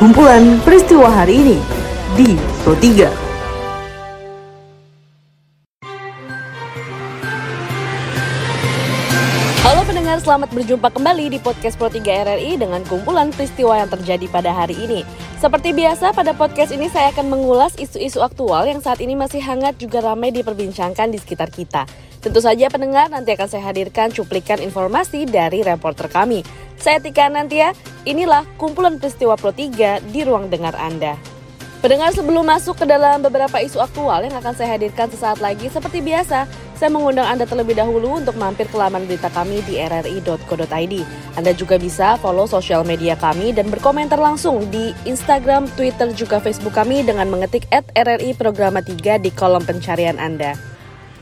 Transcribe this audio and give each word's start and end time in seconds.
kumpulan 0.00 0.56
peristiwa 0.64 1.04
hari 1.04 1.44
ini 1.44 1.58
di 2.16 2.32
Pro 2.64 2.72
3. 2.72 3.12
Halo 9.62 9.80
pendengar, 9.84 10.16
selamat 10.18 10.50
berjumpa 10.56 10.88
kembali 10.96 11.28
di 11.28 11.38
podcast 11.38 11.76
Pro 11.76 11.92
3 11.92 12.02
RRI 12.02 12.56
dengan 12.56 12.80
kumpulan 12.88 13.28
peristiwa 13.36 13.84
yang 13.84 13.92
terjadi 13.92 14.26
pada 14.32 14.50
hari 14.50 14.80
ini. 14.80 15.04
Seperti 15.38 15.76
biasa, 15.76 16.16
pada 16.16 16.32
podcast 16.32 16.72
ini 16.72 16.88
saya 16.88 17.12
akan 17.12 17.28
mengulas 17.28 17.76
isu-isu 17.76 18.24
aktual 18.24 18.64
yang 18.64 18.80
saat 18.80 19.04
ini 19.04 19.12
masih 19.12 19.44
hangat 19.44 19.76
juga 19.76 20.00
ramai 20.00 20.32
diperbincangkan 20.32 21.12
di 21.12 21.18
sekitar 21.20 21.52
kita. 21.52 21.84
Tentu 22.22 22.38
saja 22.38 22.70
pendengar 22.70 23.10
nanti 23.10 23.34
akan 23.34 23.50
saya 23.50 23.74
hadirkan 23.74 24.14
cuplikan 24.14 24.62
informasi 24.62 25.26
dari 25.26 25.66
reporter 25.66 26.06
kami. 26.06 26.46
Saya 26.78 27.02
Tika 27.02 27.26
Nantia, 27.26 27.74
inilah 28.06 28.46
kumpulan 28.62 29.02
peristiwa 29.02 29.34
Pro 29.34 29.50
3 29.50 29.98
di 30.06 30.22
ruang 30.22 30.46
dengar 30.46 30.78
Anda. 30.78 31.18
Pendengar 31.82 32.14
sebelum 32.14 32.46
masuk 32.46 32.78
ke 32.78 32.86
dalam 32.86 33.26
beberapa 33.26 33.58
isu 33.58 33.82
aktual 33.82 34.22
yang 34.22 34.38
akan 34.38 34.54
saya 34.54 34.78
hadirkan 34.78 35.10
sesaat 35.10 35.42
lagi, 35.42 35.66
seperti 35.66 35.98
biasa, 35.98 36.46
saya 36.78 36.90
mengundang 36.94 37.26
Anda 37.26 37.42
terlebih 37.42 37.74
dahulu 37.74 38.22
untuk 38.22 38.38
mampir 38.38 38.70
ke 38.70 38.78
laman 38.78 39.02
berita 39.10 39.26
kami 39.34 39.58
di 39.66 39.82
rri.co.id. 39.82 40.94
Anda 41.34 41.50
juga 41.58 41.82
bisa 41.82 42.14
follow 42.22 42.46
sosial 42.46 42.86
media 42.86 43.18
kami 43.18 43.50
dan 43.50 43.66
berkomentar 43.66 44.22
langsung 44.22 44.62
di 44.70 44.94
Instagram, 45.10 45.66
Twitter, 45.74 46.14
juga 46.14 46.38
Facebook 46.38 46.78
kami 46.78 47.02
dengan 47.02 47.26
mengetik 47.26 47.66
at 47.74 47.82
RRI 47.98 48.38
Programa 48.38 48.78
3 48.78 49.18
di 49.18 49.34
kolom 49.34 49.66
pencarian 49.66 50.22
Anda. 50.22 50.71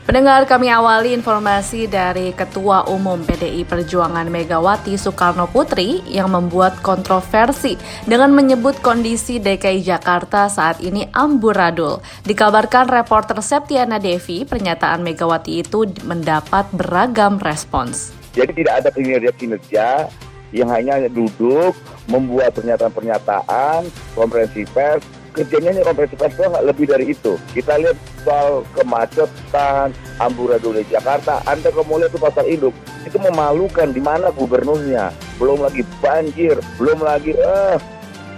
Pendengar 0.01 0.49
kami 0.49 0.65
awali 0.65 1.13
informasi 1.13 1.85
dari 1.85 2.33
Ketua 2.33 2.89
Umum 2.89 3.21
PDI 3.21 3.61
Perjuangan 3.69 4.25
Megawati 4.33 4.97
Soekarno 4.97 5.45
Putri 5.45 6.01
yang 6.09 6.33
membuat 6.33 6.81
kontroversi 6.81 7.77
dengan 8.09 8.33
menyebut 8.33 8.81
kondisi 8.81 9.37
DKI 9.37 9.85
Jakarta 9.85 10.49
saat 10.49 10.81
ini 10.81 11.05
amburadul. 11.13 12.01
Dikabarkan 12.25 12.89
reporter 12.89 13.45
Septiana 13.45 14.01
Devi, 14.01 14.41
pernyataan 14.41 15.05
Megawati 15.05 15.61
itu 15.61 15.85
mendapat 16.01 16.65
beragam 16.73 17.37
respons. 17.37 18.09
Jadi 18.33 18.57
tidak 18.57 18.81
ada 18.81 18.89
kinerja-kinerja 18.89 20.09
yang 20.49 20.73
hanya 20.73 20.97
duduk 21.13 21.77
membuat 22.09 22.57
pernyataan-pernyataan 22.57 23.85
konferensi 24.17 24.65
pers 24.65 25.20
kerjanya 25.31 25.69
ini 25.75 25.81
konferensi 25.83 26.15
pers 26.19 26.35
itu 26.35 26.43
nggak 26.43 26.67
lebih 26.67 26.85
dari 26.87 27.05
itu. 27.11 27.33
Kita 27.55 27.79
lihat 27.79 27.97
soal 28.23 28.67
kemacetan, 28.75 29.95
amburadul 30.19 30.77
di 30.77 30.85
Jakarta, 30.91 31.41
Anda 31.47 31.71
kalau 31.71 31.97
lihat 31.99 32.11
itu 32.11 32.19
pasar 32.19 32.45
induk, 32.47 32.75
itu 33.03 33.17
memalukan 33.17 33.89
di 33.91 34.01
mana 34.03 34.29
gubernurnya. 34.35 35.09
Belum 35.39 35.63
lagi 35.63 35.81
banjir, 36.03 36.59
belum 36.77 37.01
lagi 37.01 37.33
eh 37.35 37.79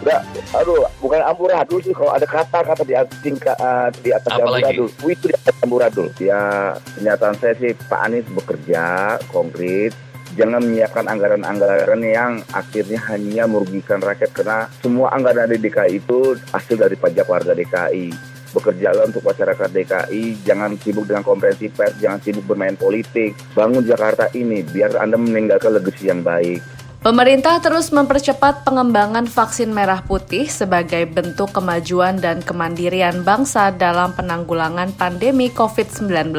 udah 0.03 0.19
aduh 0.59 0.83
bukan 0.99 1.23
amburadul 1.23 1.79
sih 1.79 1.95
kalau 1.95 2.11
ada 2.11 2.27
kata-kata 2.27 2.83
di 2.83 2.91
atas 2.91 3.15
tingkat 3.23 3.55
uh, 3.55 3.87
di 4.03 4.11
atas 4.11 4.35
amburadul 4.35 4.91
itu 5.07 5.25
di 5.31 5.35
atas 5.39 5.55
amburadul 5.63 6.07
ya 6.19 6.75
pernyataan 6.99 7.35
saya 7.39 7.55
sih 7.55 7.71
Pak 7.87 7.99
Anies 8.03 8.27
bekerja 8.27 9.15
konkret 9.31 9.95
jangan 10.33 10.61
menyiapkan 10.61 11.05
anggaran-anggaran 11.05 12.01
yang 12.03 12.31
akhirnya 12.51 12.99
hanya 13.13 13.43
merugikan 13.45 14.01
rakyat 14.01 14.33
karena 14.33 14.67
semua 14.81 15.13
anggaran 15.13 15.49
di 15.49 15.57
DKI 15.61 16.01
itu 16.01 16.37
hasil 16.51 16.75
dari 16.77 16.97
pajak 16.97 17.25
warga 17.29 17.53
DKI 17.53 18.33
bekerjalah 18.53 19.09
untuk 19.09 19.25
masyarakat 19.25 19.69
DKI, 19.73 20.45
jangan 20.45 20.77
sibuk 20.77 21.09
dengan 21.09 21.25
konferensi 21.25 21.67
pers, 21.73 21.97
jangan 21.97 22.21
sibuk 22.21 22.45
bermain 22.45 22.77
politik, 22.77 23.33
bangun 23.57 23.81
Jakarta 23.81 24.29
ini 24.37 24.61
biar 24.61 25.01
Anda 25.01 25.17
meninggalkan 25.17 25.73
legasi 25.73 26.13
yang 26.13 26.21
baik. 26.21 26.61
Pemerintah 27.03 27.59
terus 27.59 27.91
mempercepat 27.91 28.63
pengembangan 28.63 29.27
vaksin 29.27 29.75
merah 29.75 29.99
putih 30.07 30.47
sebagai 30.47 31.03
bentuk 31.03 31.51
kemajuan 31.51 32.15
dan 32.15 32.39
kemandirian 32.39 33.27
bangsa 33.27 33.75
dalam 33.75 34.15
penanggulangan 34.15 34.87
pandemi 34.95 35.51
COVID-19, 35.51 36.31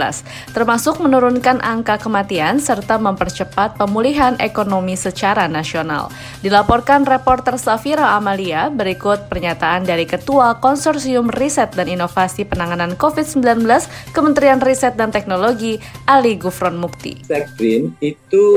termasuk 0.57 1.05
menurunkan 1.05 1.61
angka 1.61 2.01
kematian 2.01 2.65
serta 2.65 2.97
mempercepat 2.97 3.77
pemulihan 3.77 4.41
ekonomi 4.41 4.97
secara 4.97 5.45
nasional. 5.53 6.09
Dilaporkan 6.41 7.05
reporter 7.05 7.61
Safira 7.61 8.17
Amalia, 8.17 8.73
berikut 8.73 9.29
pernyataan 9.29 9.85
dari 9.85 10.09
Ketua 10.09 10.65
Konsorsium 10.65 11.29
Riset 11.29 11.77
dan 11.77 11.93
Inovasi 11.93 12.49
Penanganan 12.49 12.97
COVID-19 12.97 13.69
Kementerian 14.17 14.65
Riset 14.65 14.97
dan 14.97 15.13
Teknologi, 15.13 15.77
Ali 16.09 16.41
Gufron 16.41 16.81
Mukti. 16.81 17.21
Green 17.61 17.93
itu 18.01 18.57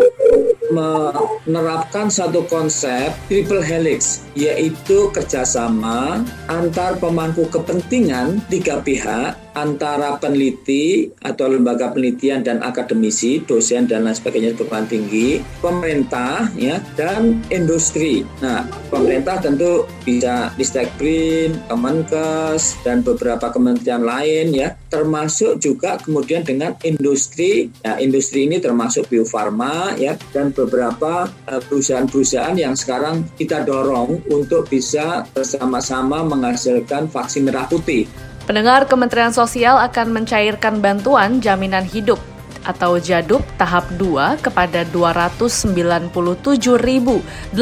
menerapkan 0.71 1.96
satu 2.05 2.45
konsep 2.45 3.09
triple 3.25 3.65
helix, 3.65 4.21
yaitu 4.37 5.09
kerjasama 5.09 6.21
antar 6.45 7.01
pemangku 7.01 7.49
kepentingan 7.49 8.37
tiga 8.45 8.77
pihak 8.85 9.33
antara 9.57 10.21
peneliti 10.21 11.09
atau 11.25 11.49
lembaga 11.49 11.89
penelitian 11.89 12.45
dan 12.45 12.61
akademisi, 12.61 13.41
dosen 13.41 13.89
dan 13.89 14.05
lain 14.05 14.13
sebagainya 14.13 14.53
perguruan 14.53 14.85
tinggi, 14.85 15.41
pemerintah 15.57 16.45
ya 16.53 16.77
dan 16.93 17.41
industri. 17.49 18.21
Nah, 18.37 18.69
pemerintah 18.93 19.41
tentu 19.41 19.89
bisa 20.05 20.53
Distekbrin, 20.53 21.57
Kemenkes 21.65 22.77
dan 22.85 23.01
beberapa 23.01 23.49
kementerian 23.49 24.05
lain 24.05 24.53
ya, 24.53 24.77
termasuk 24.93 25.57
juga 25.57 25.97
kemudian 25.97 26.45
dengan 26.45 26.77
industri. 26.85 27.73
Ya, 27.81 27.97
industri 27.97 28.45
ini 28.45 28.61
termasuk 28.61 29.09
Bio 29.09 29.25
Farma 29.25 29.97
ya 29.97 30.13
dan 30.29 30.53
beberapa 30.53 31.25
eh, 31.49 31.61
perusahaan-perusahaan 31.87 32.59
yang 32.59 32.75
sekarang 32.75 33.23
kita 33.39 33.63
dorong 33.63 34.19
untuk 34.27 34.67
bisa 34.67 35.23
bersama-sama 35.31 36.19
menghasilkan 36.27 37.07
vaksin 37.07 37.47
merah 37.47 37.63
putih. 37.63 38.03
Pendengar 38.43 38.91
Kementerian 38.91 39.31
Sosial 39.31 39.79
akan 39.79 40.11
mencairkan 40.11 40.83
bantuan 40.83 41.39
jaminan 41.39 41.87
hidup 41.87 42.19
atau 42.67 42.99
JADUP 42.99 43.39
tahap 43.55 43.87
2 43.95 44.43
kepada 44.43 44.83
297.881 44.91 47.55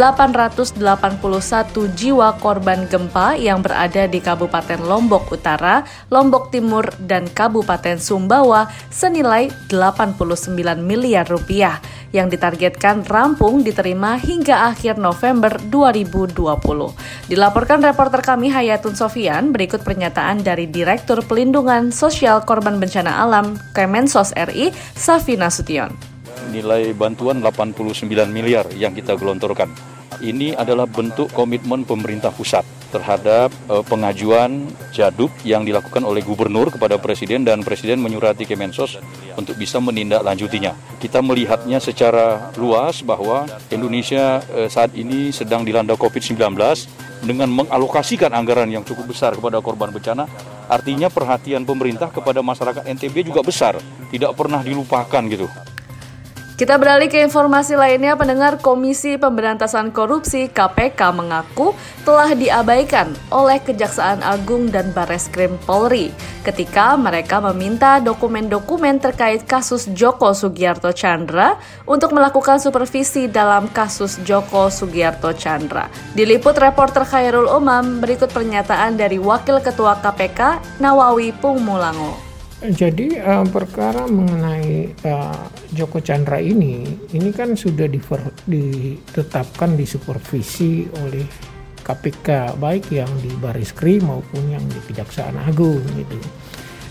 jiwa 1.93 2.33
korban 2.41 2.89
gempa 2.89 3.38
yang 3.38 3.61
berada 3.61 4.09
di 4.09 4.17
Kabupaten 4.17 4.81
Lombok 4.81 5.29
Utara, 5.29 5.85
Lombok 6.09 6.49
Timur, 6.49 6.89
dan 6.97 7.29
Kabupaten 7.29 8.01
Sumbawa 8.01 8.66
senilai 8.89 9.53
89 9.69 10.25
miliar 10.81 11.29
rupiah 11.29 11.77
yang 12.16 12.31
ditargetkan 12.31 13.03
rampung 13.03 13.59
diterima 13.59 14.16
hingga 14.16 14.72
akhir 14.72 14.95
November 14.95 15.59
2020. 15.67 16.31
Dilaporkan 17.27 17.83
reporter 17.83 18.23
kami 18.23 18.47
Hayatun 18.47 18.95
Sofian, 18.95 19.51
berikut 19.51 19.83
pernyataan 19.83 20.39
dari 20.39 20.72
Direktur 20.72 21.19
Pelindungan 21.27 21.91
Sosial 21.91 22.47
Korban 22.47 22.79
Bencana 22.79 23.19
Alam 23.19 23.59
Kemensos 23.75 24.31
RI, 24.31 24.72
Safina 24.95 25.51
Sution. 25.51 25.91
Nilai 26.56 26.95
bantuan 26.95 27.44
89 27.44 28.07
miliar 28.31 28.63
yang 28.79 28.95
kita 28.95 29.19
gelontorkan. 29.19 29.67
Ini 30.23 30.56
adalah 30.56 30.88
bentuk 30.88 31.28
komitmen 31.35 31.83
pemerintah 31.83 32.31
pusat 32.31 32.63
terhadap 32.95 33.51
uh, 33.67 33.84
pengajuan 33.84 34.72
jaduk 34.95 35.28
yang 35.44 35.67
dilakukan 35.67 36.00
oleh 36.07 36.23
gubernur 36.23 36.72
kepada 36.72 36.95
presiden 36.95 37.44
dan 37.44 37.59
presiden 37.59 38.00
menyurati 38.00 38.47
Kemensos 38.47 38.95
untuk 39.35 39.59
bisa 39.59 39.84
menindaklanjutinya. 39.84 40.72
Kita 41.03 41.19
melihatnya 41.19 41.84
secara 41.84 42.55
luas 42.55 43.03
bahwa 43.03 43.44
Indonesia 43.67 44.39
uh, 44.55 44.72
saat 44.72 44.95
ini 44.95 45.35
sedang 45.35 45.67
dilanda 45.67 46.00
Covid-19 46.00 46.39
dengan 47.28 47.51
mengalokasikan 47.51 48.31
anggaran 48.31 48.72
yang 48.72 48.88
cukup 48.88 49.11
besar 49.11 49.35
kepada 49.35 49.59
korban 49.59 49.91
bencana. 49.91 50.54
Artinya 50.66 51.14
perhatian 51.14 51.64
pemerintah 51.64 52.09
kepada 52.09 52.42
masyarakat 52.42 52.84
NTB 52.86 53.30
juga 53.30 53.46
besar, 53.46 53.78
tidak 54.09 54.34
pernah 54.34 54.66
dilupakan 54.66 55.22
gitu. 55.30 55.46
Kita 56.55 56.79
beralih 56.79 57.11
ke 57.11 57.19
informasi 57.19 57.75
lainnya, 57.75 58.16
pendengar 58.16 58.63
Komisi 58.63 59.19
Pemberantasan 59.19 59.91
Korupsi 59.91 60.47
KPK 60.47 61.11
mengaku 61.11 61.75
telah 62.07 62.31
diabaikan 62.31 63.11
oleh 63.28 63.59
Kejaksaan 63.59 64.23
Agung 64.23 64.72
dan 64.72 64.96
Bareskrim 64.96 65.59
Polri 65.67 66.16
ketika 66.47 66.96
mereka 66.96 67.43
meminta 67.43 67.99
dokumen-dokumen 67.99 69.03
terkait 69.03 69.43
kasus 69.43 69.91
Joko 69.91 70.31
Sugiarto 70.31 70.96
Chandra 70.96 71.59
untuk 71.84 72.16
melakukan 72.16 72.55
supervisi 72.55 73.28
dalam 73.28 73.67
kasus 73.67 74.23
Joko 74.23 74.72
Sugiarto 74.72 75.35
Chandra. 75.35 75.91
Diliput 76.16 76.55
reporter 76.55 77.03
Khairul 77.03 77.51
Umam, 77.51 77.99
berikut 77.99 78.31
pernyataan 78.31 78.96
dari 78.96 79.19
Wakil 79.19 79.59
Ketua 79.59 79.99
KPK 79.99 80.63
Nawawi 80.79 81.35
Pungmulango. 81.35 82.34
Jadi 82.66 83.22
uh, 83.22 83.46
perkara 83.46 84.09
mengenai 84.09 84.90
uh, 85.06 85.46
Joko 85.70 86.02
Chandra 86.02 86.41
ini, 86.41 86.97
ini 87.14 87.29
kan 87.29 87.53
sudah 87.53 87.85
diver, 87.85 88.34
ditetapkan 88.50 89.78
disupervisi 89.78 90.90
oleh 91.06 91.22
KPK 91.85 92.58
baik 92.58 92.90
yang 92.90 93.12
di 93.22 93.29
Baris 93.38 93.70
Krim 93.70 94.09
maupun 94.09 94.50
yang 94.50 94.66
di 94.66 94.82
Kejaksaan 94.90 95.38
Agung 95.46 95.85
gitu. 95.94 96.17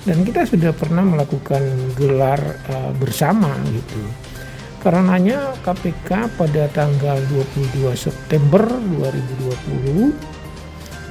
Dan 0.07 0.23
kita 0.23 0.47
sudah 0.47 0.71
pernah 0.71 1.03
melakukan 1.03 1.65
gelar 1.99 2.39
uh, 2.71 2.95
bersama 2.95 3.51
gitu. 3.75 4.03
Karenanya 4.79 5.59
KPK 5.65 6.39
pada 6.39 6.71
tanggal 6.71 7.19
22 7.33 7.89
September 7.99 8.63
2020 8.63 10.13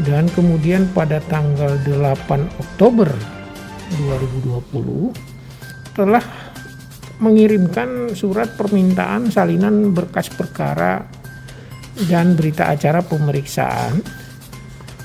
dan 0.07 0.29
kemudian 0.31 0.87
pada 0.93 1.19
tanggal 1.27 1.75
8 1.83 2.61
Oktober 2.61 3.09
2020 3.97 5.93
telah 5.93 6.25
mengirimkan 7.21 8.17
surat 8.17 8.57
permintaan 8.57 9.29
salinan 9.29 9.93
berkas 9.93 10.33
perkara 10.33 11.05
dan 12.09 12.33
berita 12.33 12.73
acara 12.73 13.05
pemeriksaan 13.05 14.01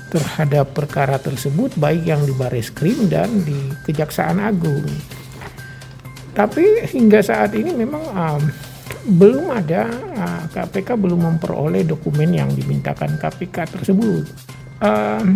terhadap 0.09 0.73
perkara 0.73 1.21
tersebut 1.21 1.77
baik 1.77 2.01
yang 2.01 2.25
di 2.25 2.33
Baris 2.33 2.73
Krim 2.73 3.05
dan 3.07 3.29
di 3.45 3.69
Kejaksaan 3.85 4.41
Agung. 4.41 4.89
Tapi 6.33 6.89
hingga 6.89 7.21
saat 7.21 7.53
ini 7.53 7.69
memang 7.77 8.03
um, 8.09 8.41
belum 9.05 9.53
ada 9.53 9.85
uh, 10.17 10.43
KPK 10.49 10.97
belum 10.97 11.29
memperoleh 11.29 11.85
dokumen 11.85 12.33
yang 12.33 12.49
dimintakan 12.57 13.21
KPK 13.21 13.79
tersebut. 13.79 14.25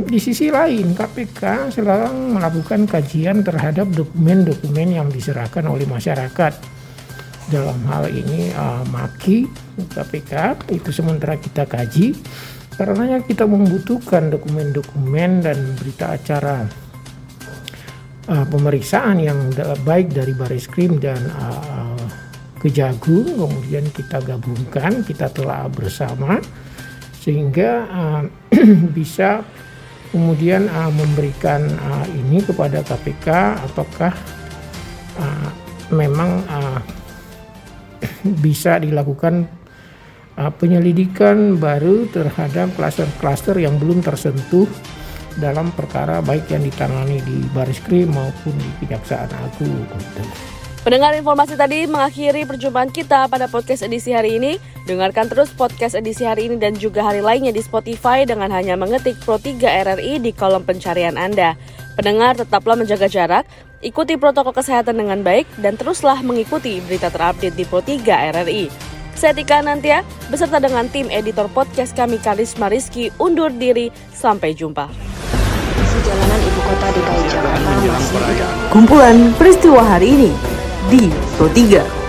Di 0.08 0.20
sisi 0.24 0.48
lain, 0.48 0.96
KPK 0.96 1.68
sedang 1.68 2.32
melakukan 2.32 2.88
kajian 2.88 3.44
terhadap 3.44 3.92
dokumen-dokumen 3.92 4.96
yang 4.96 5.12
diserahkan 5.12 5.68
oleh 5.68 5.84
masyarakat. 5.84 6.54
Dalam 7.52 7.76
hal 7.92 8.08
ini 8.08 8.56
uh, 8.56 8.88
Maki 8.88 9.44
KPK 9.92 10.64
itu 10.72 10.96
sementara 10.96 11.36
kita 11.36 11.68
kaji. 11.68 12.16
Karena 12.80 13.20
kita 13.20 13.44
membutuhkan 13.44 14.32
dokumen-dokumen 14.32 15.44
dan 15.44 15.76
berita 15.76 16.16
acara 16.16 16.64
uh, 18.32 18.46
pemeriksaan 18.48 19.20
yang 19.20 19.52
baik 19.84 20.16
dari 20.16 20.32
baris 20.40 20.72
krim 20.72 21.04
dan 21.04 21.20
uh, 21.36 22.00
kejagung. 22.64 23.28
Kemudian 23.28 23.92
kita 23.92 24.24
gabungkan 24.24 25.04
kita 25.04 25.28
telah 25.36 25.68
bersama 25.68 26.40
sehingga 27.24 27.88
uh, 27.88 28.22
bisa 28.98 29.48
kemudian 30.12 30.68
uh, 30.68 30.92
memberikan 30.92 31.64
uh, 31.80 32.06
ini 32.12 32.44
kepada 32.44 32.84
KPK 32.84 33.28
apakah 33.64 34.12
uh, 35.18 35.50
memang 35.96 36.44
uh, 36.52 36.80
bisa 38.46 38.76
dilakukan 38.84 39.48
uh, 40.36 40.52
penyelidikan 40.52 41.56
baru 41.56 42.12
terhadap 42.12 42.76
klaster-klaster 42.76 43.56
yang 43.56 43.80
belum 43.80 44.04
tersentuh 44.04 44.68
dalam 45.40 45.74
perkara 45.74 46.22
baik 46.22 46.52
yang 46.52 46.62
ditangani 46.62 47.18
di 47.26 47.42
Baris 47.56 47.82
Krim 47.82 48.14
maupun 48.14 48.54
di 48.54 48.70
Kejaksaan 48.86 49.34
Agung. 49.34 49.74
Pendengar 50.84 51.16
informasi 51.16 51.56
tadi 51.56 51.88
mengakhiri 51.88 52.44
perjumpaan 52.44 52.92
kita 52.92 53.32
pada 53.32 53.48
podcast 53.48 53.88
edisi 53.88 54.12
hari 54.12 54.36
ini. 54.36 54.60
Dengarkan 54.84 55.32
terus 55.32 55.48
podcast 55.56 55.96
edisi 55.96 56.28
hari 56.28 56.52
ini 56.52 56.60
dan 56.60 56.76
juga 56.76 57.08
hari 57.08 57.24
lainnya 57.24 57.56
di 57.56 57.64
Spotify 57.64 58.28
dengan 58.28 58.52
hanya 58.52 58.76
mengetik 58.76 59.16
Pro 59.24 59.40
3 59.40 59.64
RRI 59.64 60.20
di 60.20 60.36
kolom 60.36 60.68
pencarian 60.68 61.16
Anda. 61.16 61.56
Pendengar 61.96 62.36
tetaplah 62.36 62.76
menjaga 62.76 63.08
jarak, 63.08 63.48
ikuti 63.80 64.20
protokol 64.20 64.52
kesehatan 64.52 65.00
dengan 65.00 65.24
baik, 65.24 65.48
dan 65.64 65.80
teruslah 65.80 66.20
mengikuti 66.20 66.84
berita 66.84 67.08
terupdate 67.08 67.56
di 67.56 67.64
Pro 67.64 67.80
3 67.80 68.36
RRI. 68.36 68.68
Saya 69.16 69.32
Tika 69.32 69.64
Nantia, 69.64 70.04
beserta 70.28 70.60
dengan 70.60 70.92
tim 70.92 71.08
editor 71.08 71.48
podcast 71.56 71.96
kami 71.96 72.20
Karisma 72.20 72.68
Rizky, 72.68 73.08
undur 73.24 73.56
diri. 73.56 73.88
Sampai 74.12 74.52
jumpa 74.52 74.92
jalanan 76.04 76.40
ibu 76.44 76.60
kota 76.68 76.88
DKI 76.92 77.24
Jakarta 77.32 77.72
masih 77.80 78.20
Kumpulan 78.70 79.18
peristiwa 79.40 79.82
hari 79.82 80.08
ini 80.20 80.32
di 80.90 81.12
Pro 81.38 81.48
3. 81.48 82.03